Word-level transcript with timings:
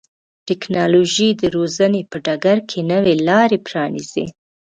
ټکنالوژي 0.47 1.29
د 1.41 1.43
روزنې 1.55 2.01
په 2.11 2.17
ډګر 2.25 2.57
کې 2.69 2.79
نوې 2.91 3.15
لارې 3.27 3.57
پرانیزي. 3.67 4.25